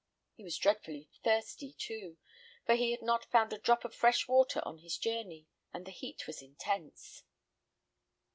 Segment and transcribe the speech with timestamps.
[0.33, 2.17] He was dreadfully thirsty too,
[2.65, 5.91] for he had not found a drop of fresh water on the journey, and the
[5.91, 7.23] heat was intense.